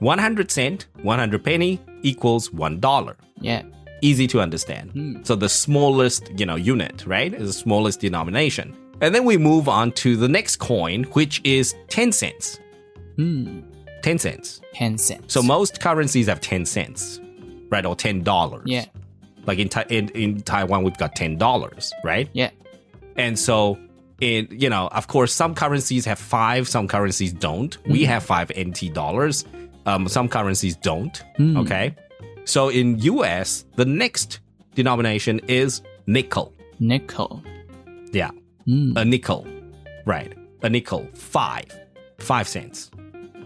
[0.00, 3.16] 100 cent, 100 penny equals one dollar.
[3.40, 5.20] yeah，Easy to understand.
[5.26, 8.74] So the smallest, you know, unit, right, is the smallest denomination.
[9.00, 12.60] And then we move on to the next coin, which is 10 cents.
[13.16, 13.62] 嗯
[14.02, 14.60] 10 cents.
[14.74, 15.32] 10 cents。
[15.32, 17.20] So most currencies have 10 cents,
[17.74, 17.84] right?
[17.84, 18.62] Or $10.
[18.64, 18.86] yeah,
[19.46, 22.28] Like in, in, in Taiwan, we've got $10, right?
[22.32, 23.78] yeah，And so,
[24.20, 27.76] it, you know, of course, some currencies have five, some currencies don't.
[27.86, 28.06] We mm.
[28.06, 29.44] have five NT dollars.
[29.86, 31.22] Um, some currencies don't.
[31.38, 31.58] Mm.
[31.62, 31.94] Okay.
[32.44, 34.40] So in US, the next
[34.74, 36.54] denomination is nickel.
[36.78, 38.30] nickel。Yeah.
[38.66, 38.96] Mm.
[38.96, 39.46] A nickel.
[40.06, 40.32] Right.
[40.62, 41.06] A nickel.
[41.14, 41.66] Five.
[42.18, 42.90] Five cents.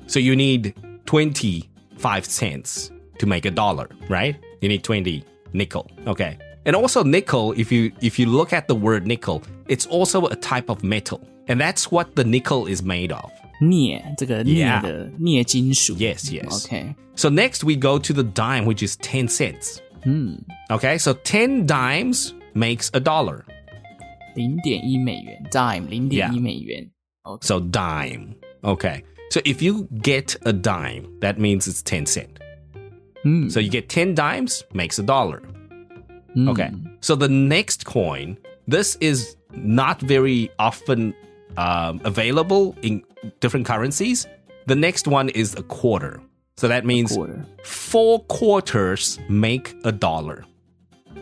[0.07, 0.75] So you need
[1.07, 4.36] 25 cents to make a dollar, right?
[4.62, 5.90] You need 20 nickel.
[6.08, 6.38] Okay.
[6.66, 10.36] And also nickel, if you if you look at the word nickel, it's also a
[10.36, 11.20] type of metal.
[11.48, 13.30] And that's what the nickel is made of.
[13.60, 15.96] 镍，这个镍 Yeah 的镍金属。
[15.96, 16.66] Yes, yes.
[16.66, 19.80] OK， So next we go to the dime, which is 10 cents.
[20.06, 20.38] 嗯，
[20.70, 23.44] Okay, so 10 dimes makes a dollar.
[24.36, 26.90] 零点一美元，dime，零点一 Yeah 美元。
[27.42, 28.36] So dime.
[28.64, 29.04] Okay.
[29.30, 32.40] So if you get a dime, that means it's 10 cent.
[33.24, 35.42] 嗯 So you get 10 dimes, makes a dollar.
[36.36, 36.72] 嗯 Okay.
[37.02, 41.14] So the next coin, this is not very often
[41.58, 43.04] um, available in
[43.40, 44.26] different currencies.
[44.68, 46.20] The next one is a quarter.
[46.58, 50.44] So that means quarter four quarters make a dollar.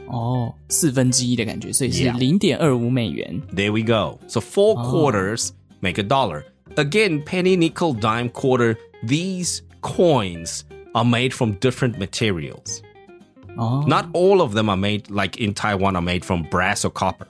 [0.08, 3.42] 哦，四分之一的感觉，所以是 Yeah 零点二五美元。
[3.56, 4.20] There we go.
[4.28, 6.44] So four quarters make a dollar.
[6.76, 10.64] Again, penny, nickel, dime, quarter, these coins
[10.97, 12.83] are made from different materials.
[13.59, 13.83] Oh.
[13.83, 17.29] 哦，Not all of them are made, like in Taiwan, are made from brass or copper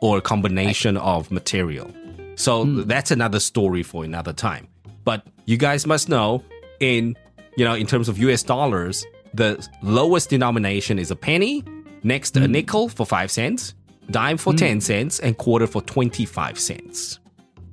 [0.00, 1.88] or a combination of material.
[2.36, 2.82] So hmm.
[2.82, 4.68] that's another story for another time.
[5.04, 6.42] But you guys must know
[6.80, 7.16] in,
[7.56, 11.64] you know, in terms of US dollars, the lowest denomination is a penny,
[12.02, 12.52] next a hmm.
[12.52, 13.74] nickel for five cents,
[14.10, 14.58] dime for hmm.
[14.58, 17.20] 10 cents, and quarter for 25 cents.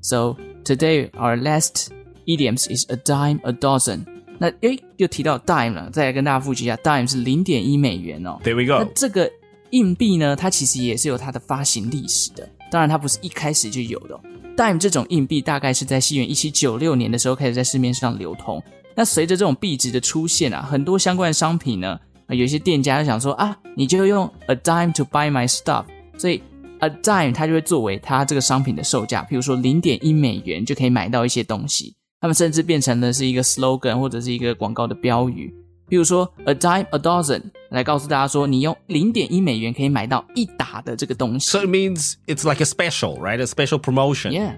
[0.02, 1.94] So today our last
[2.28, 4.11] idioms is a dime a dozen。
[4.42, 8.40] 那诶，又提到 dime 了，再来跟大家复习一下，dime 是零点一美元哦。
[8.44, 8.84] There we go.
[8.84, 9.32] 那这个
[9.70, 14.22] 硬币呢，它其实也是有它的发行历史的，当然它不是一开始就有的、哦。
[14.58, 18.60] dime 这种硬币大概是在西元一七九六年的时候开始在市面上流通。
[18.96, 25.86] 那随着这种币值的出现啊，很多相关的商品呢，呃有一些店家就想说啊，你就用 a dime to buy my stuff，
[26.18, 26.42] 所以
[26.80, 31.94] a dime 它就会作为它这个商品的售价，譬如说零点一美元就可以买到一些东西。
[32.21, 35.55] 他们甚至变成了是一个 slogan 或者是一个广告的标语，
[35.89, 41.51] 比如说 a dime a dozen 来告诉大家说，你用零点一美元可以买到一打的这个东西。
[41.51, 43.41] So it means it's like a special, right?
[43.41, 44.33] A special promotion.
[44.33, 44.57] Yeah，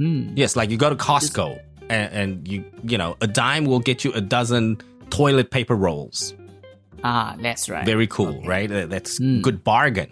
[0.00, 3.80] 嗯 Yes, like you go to Costco and, and you you know a dime will
[3.80, 4.76] get you a dozen
[5.10, 6.32] toilet paper rolls.
[7.00, 8.68] 啊，That's right， Very cool, right?
[8.68, 9.42] That- That's Mm.
[9.42, 10.08] good bargain.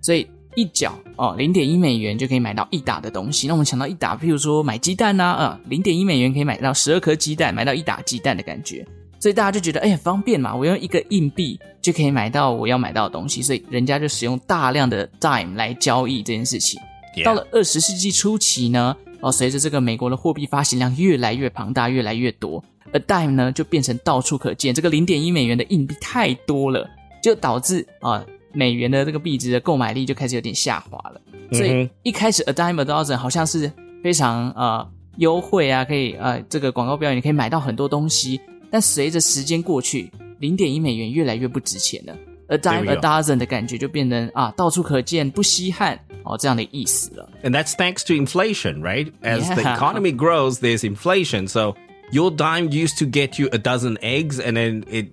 [0.00, 3.47] 所以 一角哦，零点一美元就可以买到一打的东西。
[3.47, 8.85] 那我们想到一打，譬如说买鸡蛋呐、啊，零点一美元可以买到十二颗鸡蛋，买到一打鸡蛋的感觉。
[9.19, 16.79] 所以大家就觉得哎很方便嘛，我用一个硬币就可以买到我要买到的东西，所以人家就使用大量的 dime 来交易这件事情。
[17.23, 22.61] 到了二十世纪初期呢，哦，随着这个美国的货币发行量越来越庞大，越来越多
[22.91, 24.73] 而 dime 呢就变成到处可见。
[24.73, 26.89] 这个零点一美元的硬币太多了，
[27.21, 31.20] 就导致啊、美元的这个币值的购买力就开始有点下滑了。
[31.52, 33.70] 所以嗯哼一开始 a dime a dozen 好像是
[34.02, 42.16] 非常呃优惠啊，可以呃这个广告标语你可以买到很多东西，但随着时间过去，零点一美元越来越不值钱了。
[42.48, 43.00] A There dime we a go.
[43.00, 47.28] dozen 的感觉就变成啊到处可见，不稀罕哦这样的意思了。
[47.42, 49.12] And that's thanks to inflation, right?
[49.22, 49.76] As the Yeah.
[49.76, 51.46] economy grows, there's inflation.
[51.48, 51.74] So
[52.10, 55.08] your dime used to get you a dozen eggs, and then it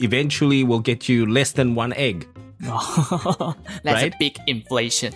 [0.00, 2.26] eventually will get you less than one egg.
[2.60, 4.14] That's Right?
[4.14, 5.12] a big inflation.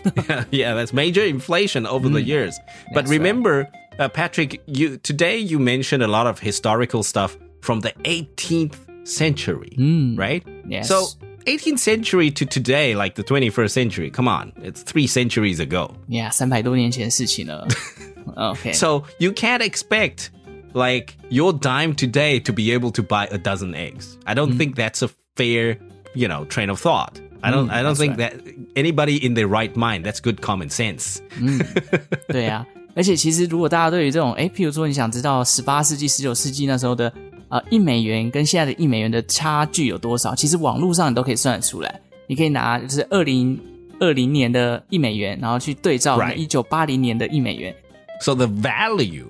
[0.51, 2.59] yeah, that's major inflation over the years.
[2.94, 3.18] But That's right.
[3.18, 3.68] remember,
[3.99, 9.73] uh, Patrick, you today you mentioned a lot of historical stuff from the 18th century,
[10.16, 10.44] right?
[10.68, 10.88] Yes.
[10.88, 11.07] So
[11.47, 15.94] 18th century to today, like the 21st century, come on, it's three centuries ago.
[16.09, 17.66] yeah，三百多年前的事情了。
[18.37, 20.29] OK， So you can't expect
[20.75, 24.18] like your dime today to be able to buy a dozen eggs.
[24.27, 25.79] I don't think that's a fair,
[26.14, 27.18] you know, train of thought.
[27.42, 28.33] I don't I don't that's think that
[28.75, 31.18] anybody in their right mind, that's good common sense.
[32.29, 37.12] 对啊，而且其实如果大家对于这种，诶，譬如说你想知道十八世纪、十九世纪那时候的
[37.49, 42.01] 呃一美元跟现在的一美元的差距有多少，其实网络上你都可以算得出来。
[42.27, 43.59] 你可以拿就是二零
[44.01, 47.75] 二零年的一美元，然后去对照 Right 一九八零年的一美元。
[48.21, 49.27] So the value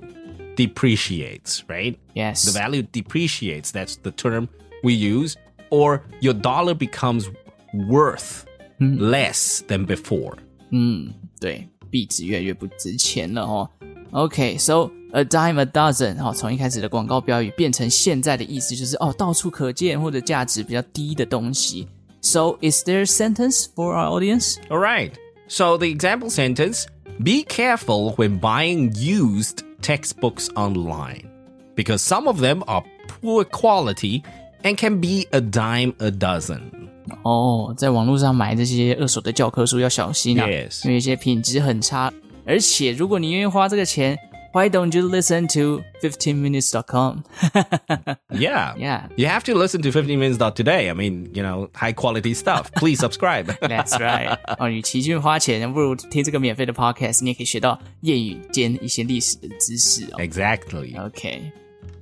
[0.57, 1.95] depreciates, right?
[2.15, 3.71] Yes， The value depreciates.
[3.71, 4.49] That's the term
[4.83, 5.35] we use.
[5.71, 7.29] Or your dollar becomes
[7.73, 8.45] worth
[8.79, 10.35] less than before.
[10.71, 13.69] 嗯，对，币值越来越不值钱了哦。
[14.11, 21.87] OK，so、a dime a dozen，哦，从一开始的广告标语变成现在的意思就是哦，到处可见或者价值比较低的东西。
[22.21, 24.57] So is there a sentence for our audience?
[24.69, 25.13] All right.
[25.49, 26.87] So the example sentence
[27.21, 31.29] Be careful when buying used textbooks online
[31.75, 34.23] because some of them are poor quality
[34.63, 36.82] and can be a dime a dozen.
[37.23, 42.13] 哦，在网络上买这些二手的教科书要小心啊 Yes 因为有一些品质很差。
[42.47, 44.19] 而且如果你愿意花这个钱，
[44.51, 47.23] Why don't you listen to 15minutes.com?
[48.31, 48.75] Yeah.
[48.77, 49.03] Yeah.
[49.15, 50.89] You have to listen to 15 minutes today.
[50.89, 52.73] I mean, you know, high quality stuff.
[52.73, 53.45] Please subscribe.
[53.61, 60.17] That's right 。哦，与其去花钱，不如听这个免费的 podcast，你也可以学到谚语兼一些历史的知识哦。
[60.19, 60.99] exactly.
[60.99, 61.53] OK，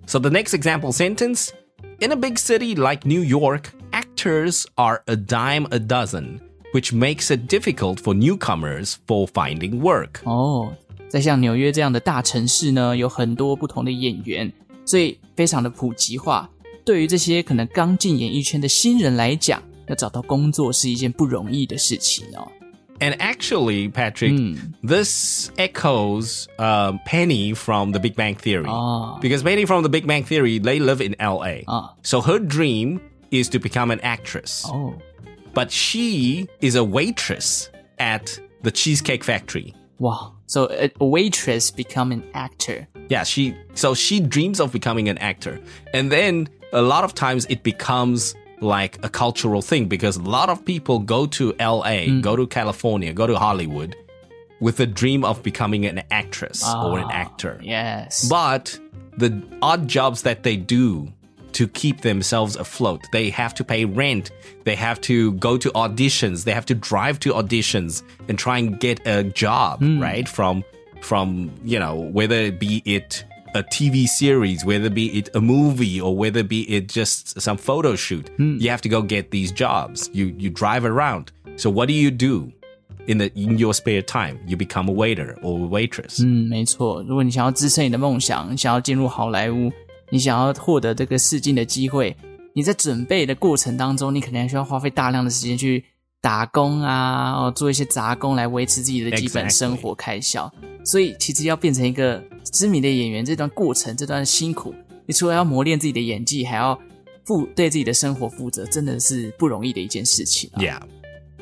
[0.06, 1.50] So the next example sentence
[1.98, 6.40] In a big city like New York, actors are a dime a dozen,
[6.72, 10.22] which makes it difficult for newcomers for finding work.
[10.24, 10.72] 哦，
[11.08, 14.52] 在像纽约这样的大城市呢，有很多不同的演员，
[14.84, 16.48] 所以非常的普及化。
[16.84, 22.46] 对于这些可能刚进演艺圈的新人来讲，要找到工作是一件不容易的事情哦。
[22.98, 28.64] And actually, Patrick, this echoes um, Penny from The Big Bang Theory.
[28.66, 29.18] Ah.
[29.20, 31.64] Because Penny from The Big Bang Theory, they live in LA.
[31.66, 31.92] Ah.
[32.02, 34.65] So her dream is to become an actress.
[34.67, 34.71] Oh.
[34.71, 34.97] 哦
[35.53, 39.73] ，But she is a waitress at the Cheesecake Factory.
[39.99, 40.33] Wow.
[40.47, 42.87] So a waitress become an actor。
[43.09, 45.59] Yeah, she so she dreams of becoming an actor.
[45.93, 50.49] And then a lot of times it becomes like a cultural thing because a lot
[50.49, 52.21] of people go to LA, mm.
[52.21, 53.95] go to California, go to Hollywood
[54.59, 57.59] with the dream of becoming an actress or an ah, actor.
[57.61, 58.79] Yes，But
[59.17, 61.11] the odd jobs that they do
[61.52, 64.30] to keep themselves afloat, they have to pay rent,
[64.64, 68.78] they have to go to auditions, they have to drive to auditions and try and
[68.78, 70.28] get a job, right?
[70.28, 70.62] From
[71.00, 75.98] from, you know, whether it be it a TV series, whether be it a movie
[76.00, 80.10] or whether be it just some photo shoot, you have to go get these jobs.
[80.12, 81.32] You you drive around.
[81.56, 82.52] So what do you do?
[83.06, 86.20] In the in your spare time, you become a waiter or a waitress.
[86.22, 87.02] 嗯，没错。
[87.04, 89.70] 如果你想要支撑你的梦想，你想要进入好莱坞，
[90.11, 92.15] 你想要获得这个试镜的机会，
[92.53, 95.83] 你在准备的过程当中，你可能需要花费大量的时间去
[96.21, 100.51] 打工啊，哦，做一些杂工来维持自己的基本生活开销。
[100.83, 106.77] 所以，其实要变成一个知名的演员，这段过程，这段辛苦，你除了要磨练自己的演技，还要
[107.23, 110.59] 负对自己的生活负责，真的是不容易的一件事情、啊。
[110.61, 110.81] Yeah.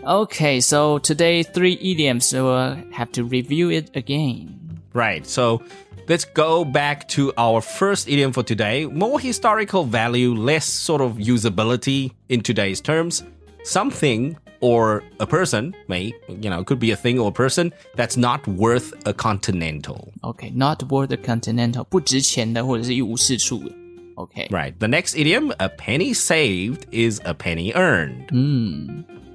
[0.01, 4.47] Okay, so today three idioms, so we'll have to review it again.
[4.93, 5.25] Right.
[5.25, 5.61] So
[6.08, 8.86] let's go back to our first idiom for today.
[8.86, 13.22] More historical value, less sort of usability in today's terms.
[13.64, 18.16] Something or a person may, you know, could be a thing or a person that's
[18.16, 20.12] not worth a continental.
[20.22, 23.74] Okay, not worth a continental，不值钱的或者是一无是处的。
[24.16, 24.74] OK， Right.
[24.78, 28.28] The next idiom, a penny saved is a penny earned.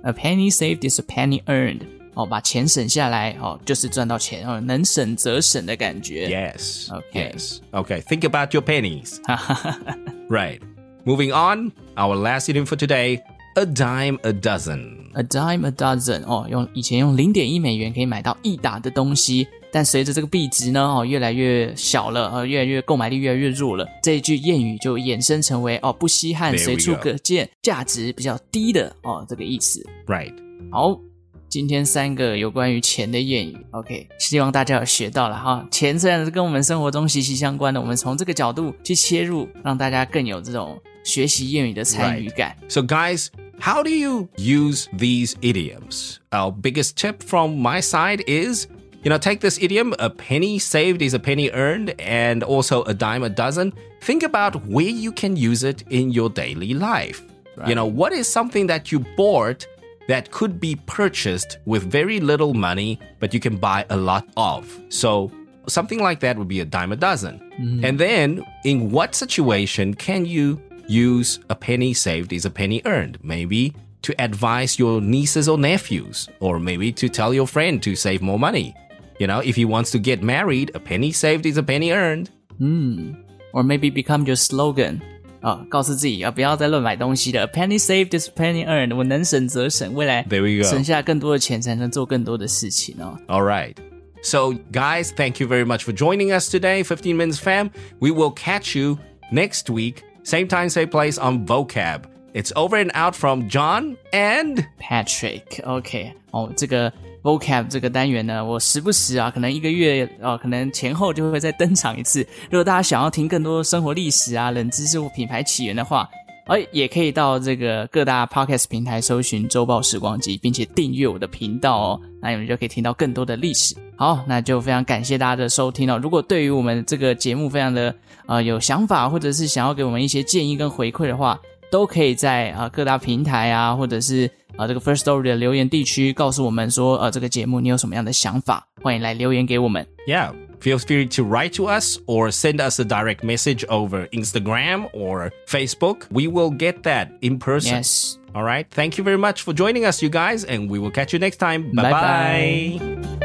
[0.03, 1.81] a penny saved is a penny earned。
[2.14, 6.28] 哦，把钱省下来哦，就是赚到钱哦，能省则省的感觉。
[6.28, 7.34] Yes, OK,
[7.72, 8.00] OK.
[8.02, 9.18] Think about your pennies.
[10.30, 10.60] Right.
[11.04, 13.20] Moving on, our last item for today:
[13.56, 15.10] a dime a dozen.
[15.12, 16.22] A dime a dozen.
[16.24, 23.86] 哦，用以前用零点一美元可以买到一打的东西，但随着这个币值呢，哦，越来越小了，呃，越来越购买力越来越弱了。
[24.02, 29.84] 这句谚语就衍生成为哦，不稀罕，随处可见，价值比较低的哦，这个意思。
[30.06, 30.32] Right.
[30.72, 30.98] 好。
[31.47, 35.67] 今天三个有关于钱的谚语，OK，希望大家有学到了哈。
[35.71, 42.55] 钱虽然是跟我们生活中息息相关的，我们从这个角度去切入，让大家更有这种学习谚语的参与感。
[42.67, 43.29] So, guys,
[43.59, 46.17] how do you use these idioms?
[46.29, 48.67] Our biggest tip from my side is
[49.01, 52.93] you know, take this idiom a penny saved is a penny earned, and also a
[52.93, 53.73] dime a dozen.
[54.01, 57.21] Think about where you can use it in your daily life.
[57.65, 59.65] You know, what is something that you bought
[60.08, 64.80] that could be purchased with very little money, but you can buy a lot of?
[64.88, 65.30] So,
[65.66, 67.40] something like that would be a dime a dozen.
[67.58, 67.84] Mm-hmm.
[67.84, 73.18] And then, in what situation can you use a penny saved is a penny earned?
[73.22, 78.20] Maybe to advise your nieces or nephews, or maybe to tell your friend to save
[78.20, 78.74] more money.
[79.18, 82.30] You know, if he wants to get married, a penny saved is a penny earned.
[82.58, 83.14] Hmm.
[83.52, 85.02] or maybe become your slogan
[85.43, 87.43] 啊，告诉自己啊，不要再乱买东西了。
[87.43, 88.95] A penny saved is a penny earned。
[88.95, 90.69] 我能省则省，未来 There we go.
[90.69, 93.17] 省下更多的钱，才能做更多的事情哦。
[93.27, 93.75] All right.
[94.21, 97.69] So, guys, thank you very much for joining us today, 15 Minutes Fam.
[97.99, 98.99] We will catch you
[99.31, 102.01] next week, same time, same place on vocab.
[102.33, 106.91] It's over and out from John and Patrick，OK，、哦，这个
[107.24, 112.20] Vocab 这个单元呢，我时不时啊，可能一个月啊，可能前后就会再登场一次。
[112.50, 116.06] 如果大家想要听更多生活历史啊、冷知识或品牌起源的话，
[116.48, 123.74] 哎，也可以到这个各大 podcast 平台搜寻“周报时光机”，并且订阅我的频道哦，那你们就可以听到更多的历史。
[123.96, 125.98] 好，那就非常感谢大家的收听哦。
[126.02, 127.94] 如果对于我们这个节目非常的
[128.26, 139.86] 呃有想法，或者是想要给我们一些建议跟回馈的话，都可以在啊、各大平台啊，或者是啊，这个 Firstory 的留言地区，告诉我们说，呃，这个节目你有什么样的想法，欢迎来留言给我们。
[140.06, 145.30] Yeah, feel free to write to us or send us a direct message over Instagram or
[145.48, 146.06] Facebook.
[146.10, 147.78] We will get that in person.
[147.78, 148.16] Yes.
[148.32, 148.66] All right.
[148.70, 151.38] Thank you very much for joining us, you guys, and we will catch you next
[151.38, 151.72] time.
[151.72, 152.78] Bye bye.
[152.78, 153.23] bye.